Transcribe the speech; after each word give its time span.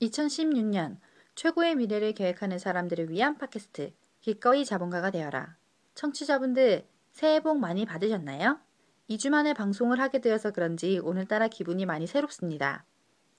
2016년 0.00 0.98
최고의 1.34 1.76
미래를 1.76 2.12
계획하는 2.12 2.58
사람들을 2.58 3.10
위한 3.10 3.38
팟캐스트 3.38 3.92
기꺼이 4.20 4.64
자본가가 4.64 5.10
되어라. 5.10 5.56
청취자분들 5.94 6.86
새해 7.12 7.40
복 7.40 7.58
많이 7.58 7.84
받으셨나요? 7.84 8.58
2주 9.10 9.30
만에 9.30 9.52
방송을 9.54 10.00
하게 10.00 10.20
되어서 10.20 10.50
그런지 10.50 10.98
오늘따라 11.02 11.48
기분이 11.48 11.86
많이 11.86 12.06
새롭습니다. 12.06 12.84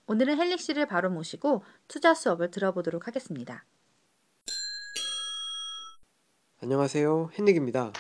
오늘은 0.08 0.38
헬릭 0.38 0.60
씨를 0.60 0.86
바로 0.86 1.10
모시고 1.10 1.64
투자 1.88 2.14
수업을 2.14 2.52
들어보도록 2.52 3.08
하겠습니다. 3.08 3.66
안녕하세요. 6.62 7.32
헨릭입니다. 7.38 7.92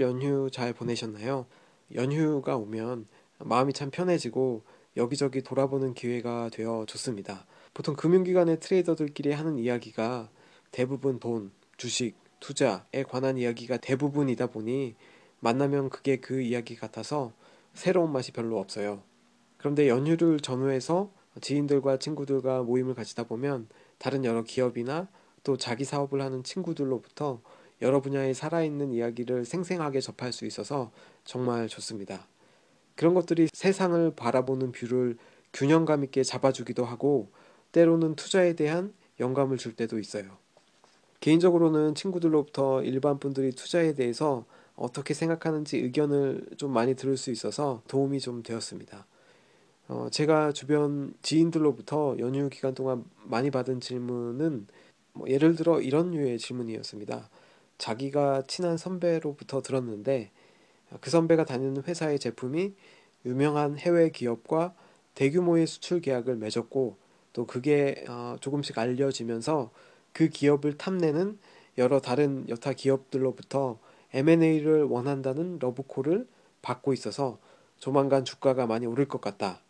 연휴 0.00 0.50
잘 0.50 0.72
보내셨나요? 0.72 1.46
연휴가 1.94 2.56
오면 2.56 3.06
마음이 3.38 3.72
참 3.72 3.90
편해지고 3.90 4.62
여기저기 4.96 5.42
돌아보는 5.42 5.94
기회가 5.94 6.48
되어 6.50 6.84
좋습니다. 6.86 7.46
보통 7.74 7.94
금융기관의 7.94 8.60
트레이더들끼리 8.60 9.32
하는 9.32 9.58
이야기가 9.58 10.30
대부분 10.70 11.20
돈, 11.20 11.52
주식, 11.76 12.14
투자에 12.40 13.02
관한 13.06 13.36
이야기가 13.36 13.76
대부분이다 13.78 14.46
보니 14.48 14.94
만나면 15.40 15.90
그게 15.90 16.16
그 16.16 16.40
이야기 16.40 16.76
같아서 16.76 17.32
새로운 17.74 18.12
맛이 18.12 18.32
별로 18.32 18.58
없어요. 18.58 19.02
그런데 19.58 19.88
연휴를 19.88 20.40
전후해서 20.40 21.10
지인들과 21.40 21.98
친구들과 21.98 22.62
모임을 22.62 22.94
가지다 22.94 23.24
보면 23.24 23.68
다른 23.98 24.24
여러 24.24 24.42
기업이나 24.42 25.08
또 25.44 25.56
자기 25.56 25.84
사업을 25.84 26.22
하는 26.22 26.42
친구들로부터 26.42 27.42
여러 27.82 28.00
분야의 28.00 28.32
살아있는 28.32 28.92
이야기를 28.92 29.44
생생하게 29.44 30.00
접할 30.00 30.32
수 30.32 30.46
있어서 30.46 30.90
정말 31.24 31.68
좋습니다. 31.68 32.26
그런 32.96 33.14
것들이 33.14 33.48
세상을 33.52 34.12
바라보는 34.16 34.72
view를 34.72 35.16
균형감 35.52 36.04
있게 36.04 36.24
잡아주기도 36.24 36.84
하고 36.84 37.30
때로는 37.72 38.16
투자에 38.16 38.54
대한 38.54 38.92
영감을 39.20 39.58
줄 39.58 39.76
때도 39.76 39.98
있어요. 39.98 40.36
개인적으로는 41.20 41.94
친구들로부터 41.94 42.82
일반 42.82 43.18
분들이 43.18 43.52
투자에 43.52 43.94
대해서 43.94 44.44
어떻게 44.74 45.14
생각하는지 45.14 45.78
의견을 45.78 46.46
좀 46.56 46.72
많이 46.72 46.94
들을 46.94 47.16
수 47.16 47.30
있어서 47.30 47.82
도움이 47.88 48.20
좀 48.20 48.42
되었습니다. 48.42 49.06
어, 49.88 50.08
제가 50.10 50.52
주변 50.52 51.14
지인들로부터 51.22 52.16
연휴 52.18 52.48
기간 52.48 52.74
동안 52.74 53.04
많이 53.24 53.50
받은 53.50 53.80
질문은 53.80 54.66
뭐 55.12 55.28
예를 55.28 55.54
들어 55.56 55.80
이런 55.80 56.10
류의 56.10 56.38
질문이었습니다. 56.38 57.30
자기가 57.78 58.42
친한 58.46 58.76
선배로부터 58.76 59.62
들었는데 59.62 60.30
그 61.00 61.10
선배가 61.10 61.44
다니는 61.44 61.82
회사의 61.86 62.18
제품이 62.18 62.74
유명한 63.24 63.76
해외 63.78 64.10
기업과 64.10 64.74
대규모의 65.14 65.66
수출 65.66 66.00
계약을 66.00 66.36
맺었고 66.36 66.96
또 67.32 67.46
그게 67.46 68.04
어, 68.08 68.36
조금씩 68.40 68.78
알려지면서 68.78 69.70
그 70.12 70.28
기업을 70.28 70.78
탐내는 70.78 71.38
여러 71.78 72.00
다른 72.00 72.48
여타 72.48 72.72
기업들로부터 72.72 73.78
M&A를 74.14 74.84
원한다는 74.84 75.58
러브콜을 75.60 76.26
받고 76.62 76.92
있어서 76.92 77.38
조만간 77.78 78.24
주가가 78.24 78.66
많이 78.66 78.86
오를 78.86 79.06
것 79.06 79.20
같다. 79.20 79.60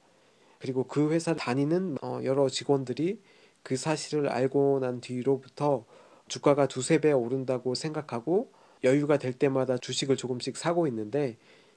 그리고 0.61 0.85
그 0.85 1.11
회사 1.11 1.35
다니는 1.35 1.97
어, 2.03 2.21
여러 2.25 2.49
직원들이 2.49 3.21
그 3.63 3.77
사실을 3.77 4.29
알고 4.29 4.79
난 4.81 5.01
뒤로부터 5.01 5.85
주가가 6.29 6.69
두세 6.69 7.01
배 7.01 7.13
오른다고 7.13 7.75
생각하고 7.75 8.53
여유가 8.87 9.19
될 9.19 9.33
때마다 9.33 9.77
주식을 9.77 10.17
조금씩 10.17 10.57
사고 10.57 10.87
있는데 10.87 11.37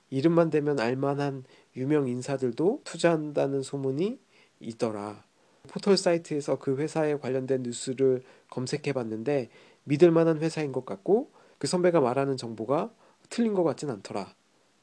이름만 0.10 0.50
되면 0.50 0.80
알만한 0.80 1.44
유명 1.76 2.08
인사들도 2.08 2.82
투자한다는 2.84 3.62
소문이 3.62 4.20
있더라. 4.62 5.24
포털 5.68 5.98
사이트에서 5.98 6.58
그 6.58 6.78
회사에 6.78 7.16
관련된 7.18 7.64
뉴스를 7.64 8.24
검색해 8.50 8.94
봤는데 8.94 9.50
믿을 9.84 10.12
만한 10.12 10.40
회사인 10.40 10.72
것 10.72 10.86
같고 10.86 11.32
그 11.58 11.68
선배가 11.68 12.00
말하는 12.00 12.38
정보가 12.38 12.92
틀린 13.30 13.54
것 13.54 13.64
같진 13.64 13.90
않더라. 13.90 14.34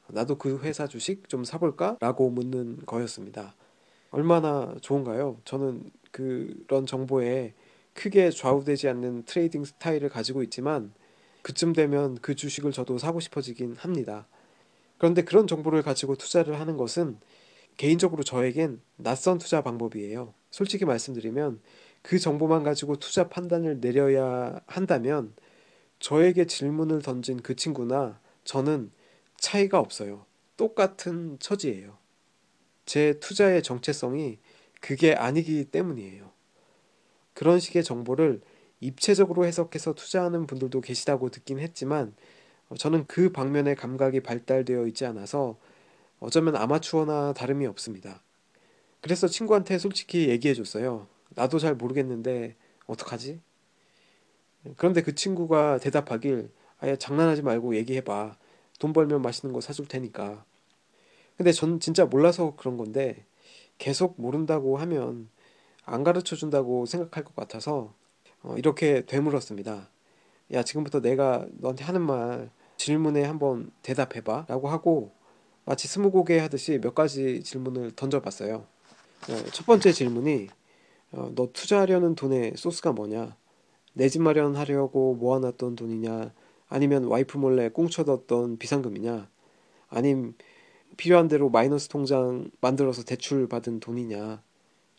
나도 0.08 0.38
그 0.38 0.60
회사 0.60 0.86
주식 0.86 1.28
좀 1.28 1.42
사볼까? 1.44 1.96
라고 2.00 2.30
묻는 2.30 2.84
거였습니다. 2.86 3.56
얼마나 4.10 4.74
좋은가요? 4.80 5.40
저는 5.44 5.90
그런 6.12 6.86
정보에 6.86 7.54
크게 7.94 8.30
좌우되지 8.30 8.88
않는 8.88 9.24
trading 9.24 9.64
스타일을 9.64 10.08
가지고 10.08 10.42
있지만 10.44 10.92
그쯤 11.46 11.74
되면 11.74 12.18
그 12.22 12.34
주식을 12.34 12.72
저도 12.72 12.98
사고 12.98 13.20
싶어지긴 13.20 13.76
합니다. 13.76 14.26
그런데 14.98 15.22
그런 15.22 15.46
정보를 15.46 15.82
가지고 15.82 16.16
투자를 16.16 16.58
하는 16.58 16.76
것은 16.76 17.20
개인적으로 17.76 18.24
저에겐 18.24 18.80
낯선 18.96 19.38
투자 19.38 19.62
방법이에요. 19.62 20.34
솔직히 20.50 20.84
말씀드리면 20.84 21.60
그 22.02 22.18
정보만 22.18 22.64
가지고 22.64 22.96
투자 22.96 23.28
판단을 23.28 23.78
내려야 23.80 24.60
한다면 24.66 25.34
저에게 26.00 26.46
질문을 26.46 27.02
던진 27.02 27.40
그 27.40 27.54
친구나 27.54 28.18
저는 28.42 28.90
차이가 29.36 29.78
없어요. 29.78 30.26
똑같은 30.56 31.38
처지예요. 31.38 31.96
제 32.86 33.20
투자의 33.20 33.62
정체성이 33.62 34.38
그게 34.80 35.14
아니기 35.14 35.64
때문이에요. 35.66 36.28
그런 37.34 37.60
식의 37.60 37.84
정보를 37.84 38.40
입체적으로 38.80 39.46
해석해서 39.46 39.94
투자하는 39.94 40.46
분들도 40.46 40.80
계시다고 40.80 41.30
듣긴 41.30 41.58
했지만 41.58 42.14
저는 42.78 43.06
그 43.06 43.30
방면의 43.30 43.76
감각이 43.76 44.20
발달되어 44.20 44.86
있지 44.88 45.06
않아서 45.06 45.56
어쩌면 46.18 46.56
아마추어나 46.56 47.32
다름이 47.32 47.66
없습니다. 47.66 48.22
그래서 49.00 49.28
친구한테 49.28 49.78
솔직히 49.78 50.28
얘기해 50.28 50.54
줬어요. 50.54 51.06
나도 51.30 51.58
잘 51.58 51.74
모르겠는데 51.74 52.56
어떡하지? 52.86 53.40
그런데 54.76 55.02
그 55.02 55.14
친구가 55.14 55.78
대답하길 55.78 56.50
아예 56.78 56.96
장난하지 56.96 57.42
말고 57.42 57.76
얘기해 57.76 58.02
봐. 58.02 58.36
돈 58.78 58.92
벌면 58.92 59.22
맛있는 59.22 59.52
거 59.52 59.60
사줄 59.60 59.86
테니까. 59.86 60.44
근데 61.36 61.52
전 61.52 61.80
진짜 61.80 62.04
몰라서 62.04 62.54
그런 62.56 62.76
건데 62.76 63.24
계속 63.78 64.20
모른다고 64.20 64.76
하면 64.78 65.28
안 65.84 66.02
가르쳐 66.02 66.34
준다고 66.34 66.86
생각할 66.86 67.24
것 67.24 67.36
같아서 67.36 67.94
어, 68.46 68.54
이렇게 68.56 69.04
되물었습니다. 69.06 69.90
야, 70.52 70.62
지금부터 70.62 71.00
내가 71.00 71.46
너한테 71.58 71.84
하는 71.84 72.00
말 72.02 72.50
질문에 72.76 73.24
한번 73.24 73.70
대답해봐. 73.82 74.46
라고 74.48 74.68
하고 74.68 75.12
마치 75.64 75.88
스무고개 75.88 76.38
하듯이 76.38 76.78
몇 76.80 76.94
가지 76.94 77.42
질문을 77.42 77.92
던져봤어요. 77.96 78.54
어, 78.54 79.36
첫 79.52 79.66
번째 79.66 79.90
질문이 79.92 80.48
어, 81.12 81.32
너 81.34 81.48
투자하려는 81.52 82.14
돈의 82.14 82.52
소스가 82.56 82.92
뭐냐? 82.92 83.36
내 83.94 84.08
집 84.08 84.22
마련하려고 84.22 85.14
모아놨던 85.14 85.74
돈이냐? 85.74 86.32
아니면 86.68 87.04
와이프 87.04 87.38
몰래 87.38 87.68
꽁쳐뒀던 87.70 88.58
비상금이냐? 88.58 89.28
아님 89.88 90.34
필요한 90.96 91.28
대로 91.28 91.48
마이너스 91.48 91.88
통장 91.88 92.50
만들어서 92.60 93.02
대출 93.04 93.48
받은 93.48 93.80
돈이냐? 93.80 94.42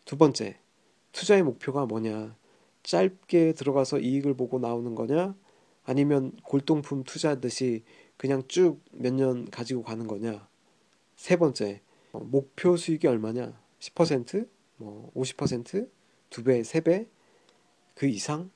두 0.06 0.18
번째, 0.18 0.58
투자의 1.12 1.44
목표가 1.44 1.86
뭐냐? 1.86 2.36
짧게 2.88 3.52
들어가서 3.52 4.00
이익을 4.00 4.36
보고 4.36 4.60
나오는 4.60 4.96
거냐? 4.96 5.36
아니면 5.84 6.32
골동품 6.44 7.04
투자하듯이 7.04 7.84
그냥 8.16 8.44
쭉 8.48 8.82
몇 8.94 9.14
년 9.14 9.50
가지고 9.50 9.84
가는 9.84 10.08
거냐? 10.08 10.48
세 11.18 11.36
번째, 11.36 11.82
어, 12.14 12.20
목표 12.20 12.78
수익이 12.78 13.06
얼마냐? 13.08 13.60
10%? 13.80 14.48
뭐 14.78 15.12
50%? 15.16 15.90
두 16.30 16.44
배, 16.44 16.64
세 16.64 16.80
배? 16.80 17.08
그 17.94 18.06
이상? 18.08 18.50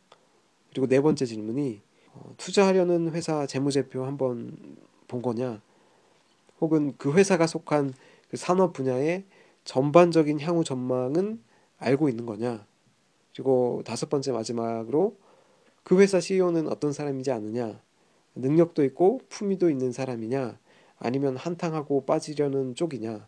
그리고 0.70 0.88
네 0.88 1.02
번째 1.02 1.26
질문이 1.26 1.82
어, 2.14 2.34
투자하려는 2.38 3.12
회사 3.12 3.46
재무제표 3.46 4.06
한번 4.06 4.78
본 5.10 5.22
거냐? 5.22 5.62
혹은 6.62 6.94
그 6.98 7.12
회사가 7.14 7.48
속한 7.48 7.94
그 8.30 8.38
산업 8.38 8.72
분야의 8.72 9.26
전반적인 9.66 10.40
향후 10.40 10.64
전망은 10.64 11.44
알고 11.80 12.08
있는 12.08 12.26
거냐? 12.26 12.66
그리고 13.34 13.82
다섯 13.86 14.10
번째 14.10 14.32
마지막으로 14.32 15.18
그 15.84 16.00
회사 16.00 16.20
CEO는 16.20 16.68
어떤 16.68 16.94
사람이지 16.94 17.32
않느냐? 17.32 17.82
능력도 18.36 18.84
있고 18.86 19.22
품위도 19.30 19.70
있는 19.70 19.92
사람이냐? 19.92 20.60
아니면 21.00 21.38
한탕하고 21.38 22.06
빠지려는 22.06 22.76
쪽이냐? 22.76 23.28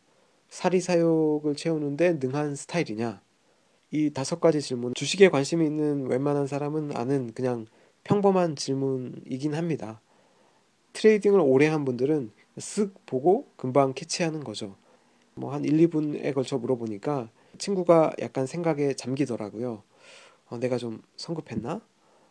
사리사욕을 0.50 1.55
채우는데 1.55 2.19
능한 2.21 2.55
스타일이냐? 2.55 3.21
이 3.91 4.11
다섯 4.11 4.39
가지 4.39 4.61
질문, 4.61 4.94
주식에 4.94 5.29
관심이 5.29 5.65
있는 5.65 6.07
웬만한 6.07 6.47
사람은 6.47 6.95
아는 6.95 7.33
그냥 7.33 7.65
평범한 8.03 8.55
질문이긴 8.55 9.53
합니다. 9.55 10.01
트레이딩을 10.94 11.39
오래 11.39 11.67
한 11.67 11.85
분들은 11.85 12.31
쓱 12.57 12.91
보고 13.05 13.47
금방 13.55 13.94
캐치하는 13.94 14.44
거죠. 14.44 14.75
뭐 15.35 15.53
한 15.53 15.65
1, 15.65 15.77
2분에 15.89 16.33
걸쳐 16.33 16.57
물어보니까 16.57 17.29
친구가 17.57 18.13
약간 18.21 18.45
생각에 18.45 18.94
잠기더라고요. 18.94 19.83
어, 20.53 20.59
내가 20.59 20.77
좀 20.77 21.01
성급했나? 21.17 21.81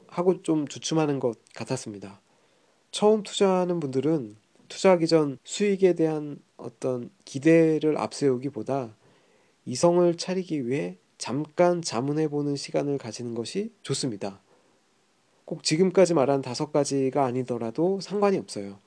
하고 0.07 0.43
좀 0.43 0.69
주춤하는 0.69 1.19
것 1.19 1.39
같았습니다. 1.55 2.21
처음 2.93 3.25
투자하는 3.25 3.81
분들은 3.81 4.37
투자하기 4.69 5.09
전 5.09 5.39
수익에 5.43 5.95
대한 5.95 6.39
어떤 6.57 7.11
기대를 7.25 7.99
앞세우기보다 7.99 8.95
이성을 9.65 10.17
차리기 10.17 10.69
위해 10.69 10.99
잠깐 11.19 11.83
자문해 11.83 12.29
보는 12.29 12.55
시간을 12.55 12.99
가지는 12.99 13.35
것이 13.35 13.73
좋습니다. 13.83 14.41
꼭 15.45 15.65
지금까지 15.65 16.15
말한 16.15 16.43
다섯 16.43 16.71
가지가 16.71 17.25
아니더라도 17.25 18.01
상관이 18.01 18.39
없어요. 18.39 18.79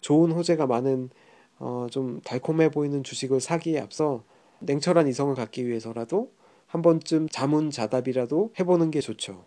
좋은 0.00 0.30
호재가 0.30 0.68
많은 0.68 1.10
어, 1.58 1.88
좀 1.90 2.20
달콤해 2.20 2.70
보이는 2.70 3.02
주식을 3.02 3.40
사기에 3.40 3.80
앞서 3.80 4.22
냉철한 4.60 5.08
이성을 5.08 5.34
갖기 5.34 5.66
위해서라도 5.66 6.30
한 6.66 6.82
번쯤 6.82 7.28
자문자답이라도 7.28 8.52
해보는 8.58 8.90
게 8.90 9.00
좋죠. 9.00 9.44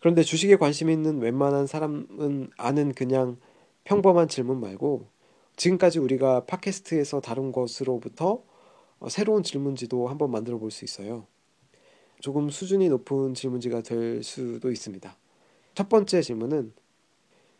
그런데 0.00 0.22
주식에 0.22 0.56
관심 0.56 0.90
있는 0.90 1.20
웬만한 1.20 1.66
사람은 1.66 2.50
아는 2.58 2.92
그냥 2.92 3.38
평범한 3.84 4.28
질문 4.28 4.60
말고 4.60 5.08
지금까지 5.56 5.98
우리가 5.98 6.44
팟캐스트에서 6.46 7.20
다룬 7.20 7.52
것으로부터 7.52 8.42
어, 8.98 9.08
새로운 9.08 9.42
질문지도 9.42 10.08
한번 10.08 10.30
만들어 10.30 10.58
볼 10.58 10.70
수 10.70 10.84
있어요. 10.84 11.26
조금 12.20 12.48
수준이 12.48 12.88
높은 12.88 13.34
질문지가 13.34 13.82
될 13.82 14.22
수도 14.22 14.70
있습니다. 14.70 15.16
첫 15.74 15.88
번째 15.88 16.22
질문은 16.22 16.72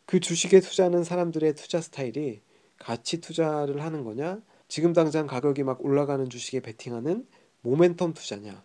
그 0.06 0.20
주식에 0.20 0.60
투자하는 0.60 1.04
사람들의 1.04 1.54
투자 1.54 1.80
스타일이 1.80 2.40
가치 2.78 3.20
투자를 3.20 3.82
하는 3.82 4.04
거냐? 4.04 4.40
지금 4.69 4.92
당장 4.92 5.26
가격이 5.26 5.62
막 5.62 5.84
올라가는 5.84 6.28
주식에 6.28 6.60
베팅하는 6.60 7.26
모멘텀 7.64 8.14
투자냐? 8.14 8.62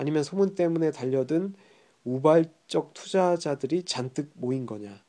아니면 0.00 0.22
소문 0.22 0.54
때문에 0.54 0.92
달려든 0.92 1.52
우발적 2.04 2.94
투자자들이 2.94 3.82
잔뜩 3.82 4.30
모인 4.32 4.64
거냐? 4.64 5.04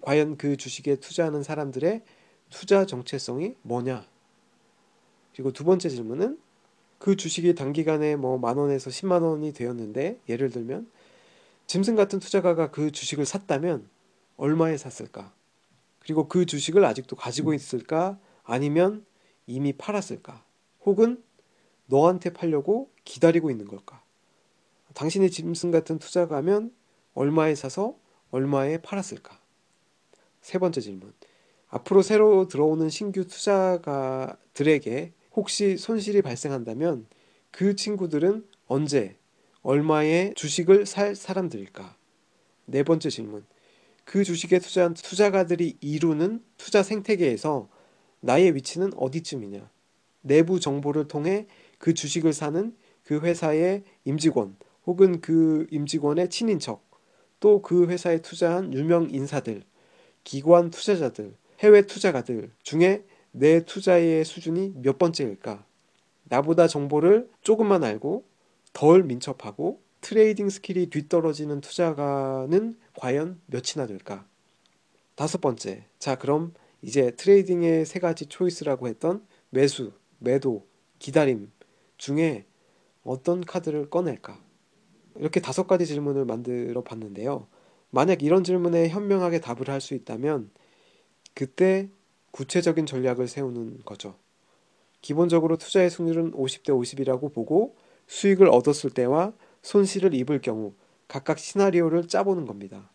과연 0.00 0.38
그 0.38 0.56
주식에 0.56 0.96
투자하는 0.96 1.42
사람들의 1.42 2.02
투자 2.48 2.86
정체성이 2.86 3.56
뭐냐? 3.60 4.06
그리고 5.34 5.52
두 5.52 5.64
번째 5.64 5.90
질문은 5.90 6.38
그 6.98 7.16
주식이 7.16 7.54
단기간에 7.54 8.16
뭐 8.16 8.38
만 8.38 8.56
원에서 8.56 8.88
10만 8.88 9.20
원이 9.20 9.52
되었는데 9.52 10.18
예를 10.30 10.48
들면 10.48 10.90
짐승 11.66 11.94
같은 11.94 12.18
투자가가 12.18 12.70
그 12.70 12.90
주식을 12.90 13.26
샀다면 13.26 13.86
얼마에 14.38 14.78
샀을까? 14.78 15.34
그리고 15.98 16.26
그 16.26 16.46
주식을 16.46 16.82
아직도 16.86 17.16
가지고 17.16 17.52
있을까? 17.52 18.18
아니면 18.44 19.04
이미 19.46 19.74
팔았을까? 19.74 20.42
혹은 20.86 21.22
너한테 21.84 22.32
팔려고 22.32 22.90
기다리고 23.04 23.50
있는 23.50 23.66
걸까? 23.68 24.05
당신의 24.96 25.30
짐승 25.30 25.70
같은 25.70 25.98
투자가면 25.98 26.72
얼마에 27.12 27.54
사서 27.54 27.98
얼마에 28.30 28.78
팔았을까? 28.78 29.38
세 30.40 30.58
번째 30.58 30.80
질문. 30.80 31.12
앞으로 31.68 32.00
새로 32.00 32.48
들어오는 32.48 32.88
신규 32.88 33.26
투자가들에게 33.26 35.12
혹시 35.34 35.76
손실이 35.76 36.22
발생한다면 36.22 37.06
그 37.50 37.76
친구들은 37.76 38.46
언제, 38.68 39.16
얼마의 39.60 40.32
주식을 40.34 40.86
살 40.86 41.14
사람들일까? 41.14 41.94
네 42.64 42.82
번째 42.82 43.10
질문. 43.10 43.44
그 44.04 44.24
주식에 44.24 44.58
투자한 44.60 44.94
투자가들이 44.94 45.76
이루는 45.82 46.42
투자 46.56 46.82
생태계에서 46.82 47.68
나의 48.20 48.54
위치는 48.54 48.92
어디쯤이냐? 48.96 49.68
내부 50.22 50.58
정보를 50.58 51.06
통해 51.06 51.46
그 51.76 51.92
주식을 51.92 52.32
사는 52.32 52.74
그 53.04 53.20
회사의 53.20 53.84
임직원 54.04 54.56
혹은 54.86 55.20
그 55.20 55.66
임직원의 55.70 56.30
친인척 56.30 56.86
또 57.40 57.60
그 57.60 57.86
회사에 57.86 58.22
투자한 58.22 58.72
유명 58.72 59.08
인사들 59.10 59.62
기관 60.24 60.70
투자자들 60.70 61.36
해외 61.60 61.82
투자가들 61.82 62.50
중에 62.62 63.04
내 63.30 63.64
투자의 63.64 64.24
수준이 64.24 64.74
몇 64.76 64.98
번째일까? 64.98 65.64
나보다 66.24 66.66
정보를 66.66 67.28
조금만 67.42 67.84
알고 67.84 68.24
덜 68.72 69.04
민첩하고 69.04 69.80
trading 70.00 70.48
skill이 70.48 70.86
뒤떨어지는 70.86 71.60
투자가는 71.60 72.78
과연 72.94 73.40
몇이나 73.46 73.86
될까? 73.86 74.26
다섯 75.14 75.40
번째. 75.40 75.86
자, 75.98 76.16
그럼 76.16 76.54
이제 76.82 77.10
trading의 77.12 77.86
세 77.86 77.98
가지 77.98 78.26
choice라고 78.26 78.88
했던 78.88 79.26
매수, 79.50 79.92
매도, 80.18 80.66
기다림 80.98 81.50
중에 81.96 82.46
어떤 83.02 83.40
카드를 83.40 83.90
꺼낼까? 83.90 84.45
이렇게 85.20 85.40
다섯 85.40 85.66
가지 85.66 85.86
질문을 85.86 86.24
만들어 86.24 86.82
봤는데요. 86.82 87.46
만약 87.90 88.22
이런 88.22 88.44
질문에 88.44 88.88
현명하게 88.88 89.40
답을 89.40 89.68
할 89.68 89.80
수 89.80 89.94
있다면 89.94 90.50
그때 91.34 91.88
구체적인 92.30 92.86
전략을 92.86 93.28
세우는 93.28 93.80
거죠. 93.84 94.14
기본적으로 95.00 95.56
투자의 95.56 95.90
승률은 95.90 96.32
50대 96.32 96.68
50이라고 96.68 97.32
보고 97.32 97.76
수익을 98.06 98.48
얻었을 98.48 98.90
때와 98.90 99.32
손실을 99.62 100.14
입을 100.14 100.40
경우 100.40 100.74
각각 101.08 101.38
시나리오를 101.38 102.08
짜보는 102.08 102.46
겁니다. 102.46 102.90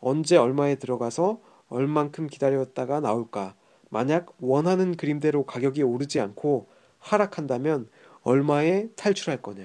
언제 0.00 0.36
얼마에 0.36 0.76
들어가서 0.76 1.40
얼만큼 1.68 2.26
기다렸다가 2.26 3.00
나올까? 3.00 3.54
만약 3.88 4.34
원하는 4.40 4.96
그림대로 4.96 5.44
가격이 5.46 5.82
오르지 5.82 6.20
않고 6.20 6.68
하락한다면 6.98 7.88
얼마에 8.22 8.88
탈출할 8.96 9.40
거냐? 9.40 9.64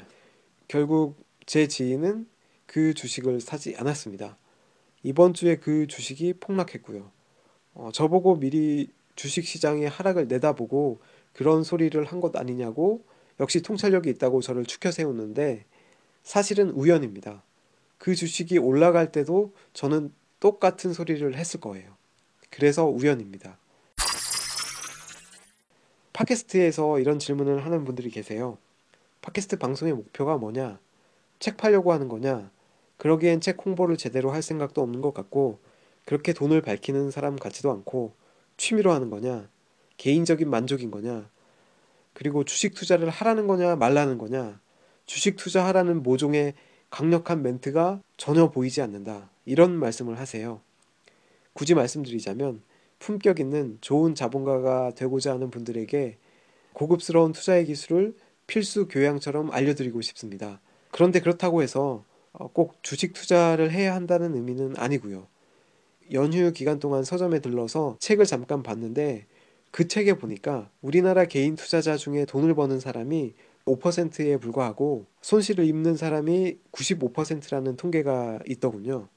결국 0.67 1.17
제 1.49 1.67
지인은 1.67 2.27
그 2.67 2.93
주식을 2.93 3.41
사지 3.41 3.75
않았습니다. 3.75 4.37
이번 5.01 5.33
주에 5.33 5.55
그 5.55 5.87
주식이 5.87 6.33
폭락했고요. 6.33 7.09
어, 7.73 7.89
저보고 7.91 8.35
미리 8.35 8.91
주식 9.15 9.47
시장의 9.47 9.89
하락을 9.89 10.27
내다보고 10.27 10.99
그런 11.33 11.63
소리를 11.63 12.05
한 12.05 12.21
것 12.21 12.35
아니냐고 12.35 13.03
역시 13.39 13.63
통찰력이 13.63 14.11
있다고 14.11 14.41
저를 14.43 14.63
추켜 14.67 14.91
세우는데 14.91 15.65
사실은 16.21 16.69
우연입니다. 16.69 17.41
그 17.97 18.13
주식이 18.13 18.59
올라갈 18.59 19.11
때도 19.11 19.51
저는 19.73 20.13
똑같은 20.39 20.93
소리를 20.93 21.35
했을 21.35 21.59
거예요. 21.59 21.97
그래서 22.51 22.85
우연입니다. 22.85 23.57
팟캐스트에서 26.13 26.99
이런 26.99 27.17
질문을 27.17 27.65
하는 27.65 27.85
분들이 27.85 28.11
계세요. 28.11 28.59
팟캐스트 29.21 29.57
방송의 29.57 29.95
목표가 29.95 30.37
뭐냐? 30.37 30.77
책 31.39 31.57
팔려고 31.57 31.93
하는 31.93 32.07
거냐? 32.07 32.51
그러기엔 32.97 33.41
책 33.41 33.65
홍보를 33.65 33.97
제대로 33.97 34.31
할 34.31 34.41
생각도 34.41 34.81
없는 34.81 35.01
것 35.01 35.13
같고, 35.13 35.59
그렇게 36.05 36.33
돈을 36.33 36.61
밝히는 36.61 37.11
사람 37.11 37.35
같지도 37.35 37.71
않고, 37.71 38.13
취미로 38.57 38.91
하는 38.91 39.09
거냐? 39.09 39.49
개인적인 39.97 40.49
만족인 40.49 40.91
거냐? 40.91 41.29
그리고 42.13 42.43
주식 42.43 42.73
투자를 42.73 43.09
하라는 43.09 43.47
거냐, 43.47 43.75
말라는 43.77 44.17
거냐? 44.17 44.59
주식 45.05 45.37
투자하라는 45.37 46.03
모종의 46.03 46.53
강력한 46.89 47.41
멘트가 47.41 48.01
전혀 48.17 48.49
보이지 48.49 48.81
않는다. 48.81 49.29
이런 49.45 49.71
말씀을 49.71 50.19
하세요. 50.19 50.61
굳이 51.53 51.73
말씀드리자면 51.73 52.61
품격 52.99 53.39
있는 53.39 53.77
좋은 53.81 54.15
자본가가 54.15 54.91
되고자 54.95 55.33
하는 55.33 55.49
분들에게 55.49 56.17
고급스러운 56.73 57.31
투자의 57.31 57.65
기술을 57.65 58.15
필수 58.47 58.87
교양처럼 58.87 59.51
알려드리고 59.51 60.01
싶습니다. 60.01 60.59
그런데 60.91 61.19
그렇다고 61.19 61.61
해서 61.61 62.03
어, 62.31 62.47
꼭 62.51 62.81
주식 62.83 63.13
투자를 63.13 63.71
해야 63.71 63.95
한다는 63.95 64.35
의미는 64.35 64.75
아니고요. 64.77 65.27
연휴 66.13 66.51
기간 66.51 66.79
동안 66.79 67.03
서점에 67.03 67.39
들러서 67.39 67.97
책을 67.99 68.25
잠깐 68.25 68.63
봤는데 68.63 69.25
그 69.71 69.87
책에 69.87 70.13
보니까 70.13 70.69
우리나라 70.81 71.25
개인 71.25 71.55
투자자 71.55 71.97
중에 71.97 72.25
돈을 72.25 72.55
버는 72.55 72.79
사람이 72.79 73.33
5%에 73.65 74.37
불과하고 74.37 75.05
손실을 75.21 75.65
입는 75.65 75.95
사람이 75.95 76.57
95%라는 76.71 77.75
통계가 77.75 78.39
있더군요. 78.47 79.07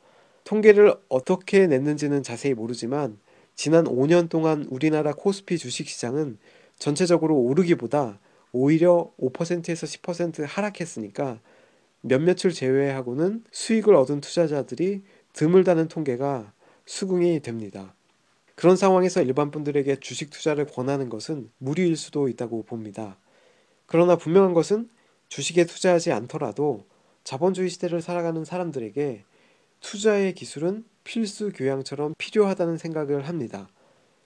통계를 0.45 0.95
어떻게 1.09 1.67
냈는지는 1.67 2.23
자세히 2.23 2.52
모르지만 2.52 3.19
지난 3.55 3.85
5년 3.85 4.29
동안 4.29 4.67
우리나라 4.71 5.12
코스피 5.12 5.57
주식 5.57 5.88
시장은 5.88 6.38
전체적으로 6.79 7.37
오르기보다 7.38 8.19
오히려 8.52 9.11
5%에서 9.21 9.87
10% 9.87 10.45
하락했으니까 10.47 11.41
몇몇을 12.03 12.53
제외하고는 12.53 13.45
수익을 13.51 13.95
얻은 13.95 14.21
투자자들이 14.21 15.03
드물다는 15.33 15.89
통계가 15.89 16.53
수긍이 16.85 17.41
됩니다. 17.41 17.95
그런 18.55 18.77
상황에서 18.77 19.23
일반 19.23 19.51
분들에게 19.51 19.97
주식 19.97 20.31
투자를 20.31 20.67
권하는 20.67 21.09
것은 21.09 21.51
무리일 21.59 21.97
수도 21.97 22.29
있다고 22.29 22.65
봅니다. 22.65 23.19
그러나 23.87 24.17
분명한 24.17 24.53
것은 24.53 24.89
주식에 25.29 25.65
투자하지 25.65 26.13
않더라도 26.13 26.85
자본주의 27.25 27.71
시대를 27.71 28.03
살아가는 28.03 28.45
사람들에게 28.45 29.25
투자의 29.81 30.35
기술은 30.35 30.85
필수 31.05 31.51
교양처럼 31.53 32.15
필요하다는 32.19 32.79
생각을 32.79 33.29
합니다. 33.29 33.69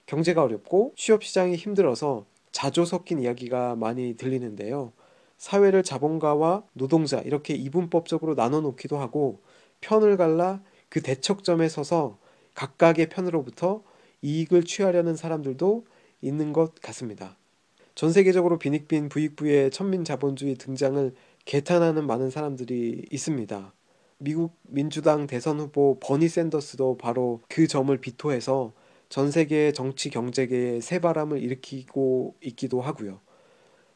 경제가 0.06 0.42
어렵고 0.42 0.92
취업 0.96 1.24
시장이 1.24 1.56
힘들어서 1.56 2.26
자조 2.52 2.84
섞인 2.84 3.20
이야기가 3.20 3.76
많이 3.76 4.16
들리는데요. 4.16 4.92
사회를 5.38 5.82
자본가와 5.82 6.64
노동자 6.72 7.18
이렇게 7.20 7.54
이분법적으로 7.54 8.34
나눠 8.34 8.60
놓기도 8.60 8.98
하고 8.98 9.40
편을 9.80 10.16
갈라 10.16 10.62
그 10.88 11.02
대척점에 11.02 11.68
서서 11.68 12.18
각각의 12.54 13.08
편으로부터 13.08 13.82
이익을 14.22 14.64
취하려는 14.64 15.14
사람들도 15.14 15.84
있는 16.22 16.52
것 16.52 16.74
같습니다. 16.80 17.36
전 17.94 18.12
세계적으로 18.12 18.58
빈익빈 18.58 19.08
부익부의 19.08 19.70
천민 19.70 20.04
자본주의 20.04 20.54
등장을 20.56 21.14
개탄하는 21.44 22.06
많은 22.06 22.30
사람들이 22.30 23.06
있습니다. 23.10 23.72
미국 24.18 24.56
민주당 24.62 25.26
대선 25.26 25.60
후보 25.60 25.98
버니 26.00 26.28
샌더스도 26.28 26.96
바로 26.96 27.40
그 27.48 27.66
점을 27.66 27.96
비토해서 27.96 28.72
전 29.08 29.30
세계 29.30 29.72
정치 29.72 30.10
경제계에 30.10 30.80
새바람을 30.80 31.42
일으키고 31.42 32.34
있기도 32.42 32.80
하고요. 32.80 33.20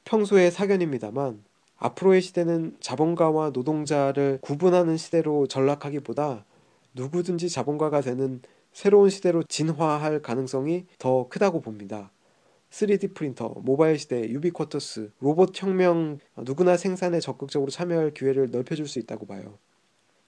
평소의 0.05 0.51
사견입니다만 0.51 1.45
앞으로의 1.77 2.21
시대는 2.21 2.77
자본가와 2.81 3.51
노동자를 3.51 4.39
구분하는 4.43 4.97
시대로 4.97 5.47
전락하기보다 5.47 6.45
누구든지 6.95 7.49
자본가가 7.49 8.01
되는 8.03 8.43
새로운 8.73 9.11
시대로 9.11 9.43
진화할 9.43 10.23
가능성이 10.23 10.87
더 10.99 11.29
크다고 11.29 11.61
봅니다. 11.61 12.11
3D 12.71 13.15
프린터, 13.15 13.49
모바일 13.49 13.99
시대, 13.99 14.29
유비쿼터스, 14.29 15.13
로봇 15.21 15.61
혁명 15.61 16.19
누구나 16.37 16.77
생산에 16.77 17.19
적극적으로 17.19 17.71
참여할 17.71 18.15
기회를 18.15 18.51
넓혀줄 18.51 18.87
수 18.87 18.99
있다고 19.01 19.27
봐요. 19.27 19.59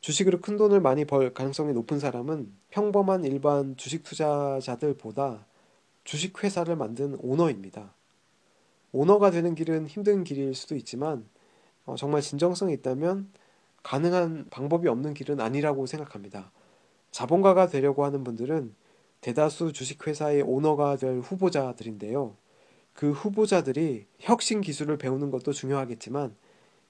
주식으로 0.00 0.40
큰 0.40 0.56
돈을 0.56 0.80
많이 0.80 1.04
벌 1.04 1.32
가능성이 1.32 1.72
높은 1.72 2.00
사람은 2.00 2.52
평범한 2.70 3.24
일반 3.24 3.76
주식 3.76 4.02
투자자들보다 4.02 5.46
주식 6.02 6.42
회사를 6.42 6.74
만든 6.74 7.16
오너입니다. 7.20 7.94
오너가 8.92 9.30
되는 9.30 9.54
길은 9.54 9.86
힘든 9.86 10.22
길일 10.24 10.54
수도 10.54 10.76
있지만 10.76 11.26
어, 11.84 11.96
정말 11.96 12.20
진정성이 12.20 12.74
있다면 12.74 13.30
가능한 13.82 14.46
방법이 14.50 14.88
없는 14.88 15.14
길은 15.14 15.40
아니라고 15.40 15.86
생각합니다. 15.86 16.52
자본가가 17.10 17.68
되려고 17.68 18.04
하는 18.04 18.22
분들은 18.22 18.74
대다수 19.20 19.72
주식회사의 19.72 20.42
오너가 20.42 20.96
될 20.96 21.20
후보자들인데요. 21.20 22.36
그 22.92 23.12
후보자들이 23.12 24.06
혁신 24.18 24.60
기술을 24.60 24.98
배우는 24.98 25.30
것도 25.30 25.52
중요하겠지만 25.52 26.34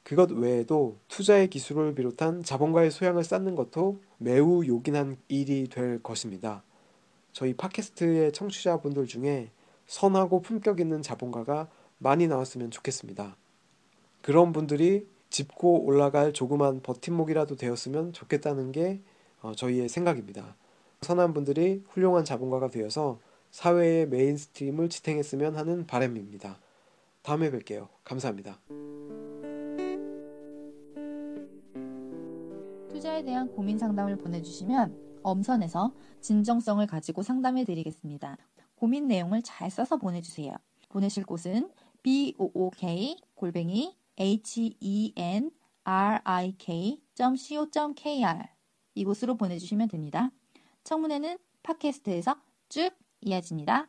그것 0.02 0.32
외에도 0.32 0.99
투자의 1.09 1.49
기술을 1.49 1.94
비롯한 1.94 2.42
자본가의 2.42 2.90
소양을 2.90 3.23
쌓는 3.23 3.54
것도 3.54 4.00
매우 4.18 4.66
요긴한 4.66 5.16
일이 5.28 5.68
될 5.68 6.02
것입니다. 6.02 6.64
저희 7.32 7.54
팟캐스트의 7.54 8.32
청취자분들 8.32 9.06
중에 9.06 9.50
선하고 9.87 10.42
품격 10.42 10.80
있는 10.80 11.02
자본가가 11.02 11.68
많이 12.02 12.26
나왔으면 12.26 12.71
좋겠습니다. 12.71 13.37
그런 14.21 14.52
분들이 14.52 15.06
짚고 15.30 15.85
올라갈 15.85 16.32
조그만 16.32 16.82
버팀목이라도 16.82 17.56
되었으면 17.56 18.12
좋겠다는 18.12 18.73
게 18.73 19.00
어, 19.40 19.54
저희의 19.54 19.88
생각입니다. 19.88 20.56
선한 21.00 21.32
분들이 21.35 21.82
훌륭한 21.88 22.25
자본가가 22.25 22.68
되어서 22.68 23.18
사회의 23.50 24.06
메인스트림을 24.09 24.88
지탱했으면 24.88 25.56
하는 25.56 25.87
바람입니다. 25.87 26.59
다음에 27.23 27.50
뵐게요. 27.50 27.88
감사합니다. 28.04 28.61
투자에 32.88 33.25
대한 33.25 33.50
고민 33.52 33.78
상담을 33.78 34.16
보내주시면 34.16 35.21
엄선해서 35.23 35.92
진정성을 36.21 36.87
가지고 36.87 37.23
상담해 37.23 37.64
드리겠습니다. 37.64 38.37
고민 38.76 39.06
내용을 39.09 39.42
잘 39.42 39.71
써서 39.71 39.97
보내주세요. 39.97 40.52
보내실 40.88 41.25
곳은 41.25 41.71
book 42.02 43.16
골뱅이 43.35 43.97
henrik.co.kr 44.16 45.49
이곳으로 48.94 49.37
보내주시면 49.37 49.88
됩니다. 49.88 50.30
청문회는 50.85 51.38
팟캐스트에서 51.62 52.37
쭉 52.68 52.90
이어집니다. 53.21 53.88